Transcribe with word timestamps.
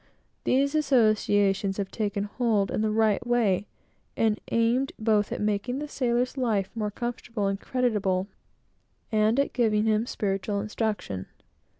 These 0.45 0.73
associations 0.73 1.77
have 1.77 1.91
taken 1.91 2.23
hold 2.23 2.71
in 2.71 2.81
the 2.81 2.89
right 2.89 3.23
way, 3.27 3.67
and 4.17 4.41
aimed 4.51 4.93
both 4.97 5.31
at 5.31 5.39
making 5.39 5.77
the 5.77 5.87
sailor's 5.87 6.37
life 6.37 6.71
more 6.73 6.89
comfortable 6.89 7.45
and 7.45 7.59
creditable, 7.61 8.25
and 9.11 9.39
at 9.39 9.53
giving 9.53 9.85
him 9.85 10.07
spiritual 10.07 10.59
instruction. 10.59 11.27